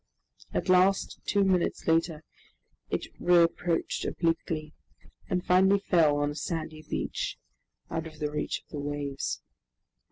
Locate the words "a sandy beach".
6.31-7.37